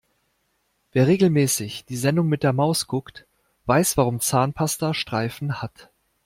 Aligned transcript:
Wer 0.93 1.05
regelmäßig 1.05 1.85
die 1.85 1.95
Sendung 1.95 2.27
mit 2.27 2.41
der 2.41 2.53
Maus 2.53 2.87
guckt, 2.87 3.27
weiß 3.67 3.97
warum 3.97 4.19
Zahnpasta 4.19 4.95
Streifen 4.95 5.61
hat. 5.61 5.91